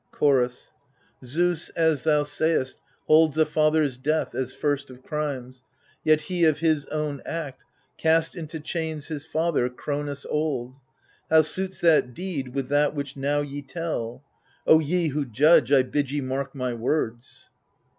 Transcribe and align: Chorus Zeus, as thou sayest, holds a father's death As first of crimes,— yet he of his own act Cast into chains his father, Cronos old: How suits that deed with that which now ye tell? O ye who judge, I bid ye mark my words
Chorus 0.09 0.71
Zeus, 1.23 1.69
as 1.75 2.01
thou 2.01 2.23
sayest, 2.23 2.81
holds 3.05 3.37
a 3.37 3.45
father's 3.45 3.99
death 3.99 4.33
As 4.33 4.51
first 4.51 4.89
of 4.89 5.03
crimes,— 5.03 5.61
yet 6.03 6.21
he 6.21 6.43
of 6.45 6.57
his 6.57 6.87
own 6.87 7.21
act 7.23 7.63
Cast 7.99 8.35
into 8.35 8.59
chains 8.59 9.09
his 9.09 9.27
father, 9.27 9.69
Cronos 9.69 10.25
old: 10.25 10.77
How 11.29 11.43
suits 11.43 11.81
that 11.81 12.15
deed 12.15 12.55
with 12.55 12.67
that 12.69 12.95
which 12.95 13.15
now 13.15 13.41
ye 13.41 13.61
tell? 13.61 14.23
O 14.65 14.79
ye 14.79 15.09
who 15.09 15.23
judge, 15.23 15.71
I 15.71 15.83
bid 15.83 16.09
ye 16.09 16.19
mark 16.19 16.55
my 16.55 16.73
words 16.73 17.51